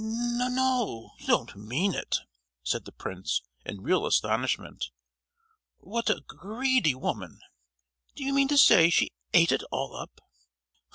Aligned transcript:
"N—no! 0.03 1.11
you 1.19 1.27
don't 1.27 1.55
mean 1.55 1.93
it!" 1.93 2.21
said 2.63 2.85
the 2.85 2.91
prince, 2.91 3.43
in 3.63 3.83
real 3.83 4.07
astonishment. 4.07 4.89
"What 5.77 6.09
a 6.09 6.21
gr—eedy 6.21 6.95
woman! 6.95 7.39
Do 8.15 8.23
you 8.23 8.33
mean 8.33 8.47
to 8.47 8.57
say 8.57 8.89
she 8.89 9.11
ate 9.31 9.51
it 9.51 9.61
all 9.69 9.95
up?" 9.95 10.19